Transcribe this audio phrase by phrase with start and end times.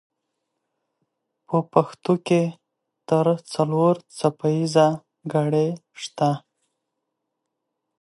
[1.47, 2.41] په پښتو کې
[3.09, 4.87] تر څلور څپه ایزه
[5.33, 5.67] ګړې
[6.01, 6.31] شته.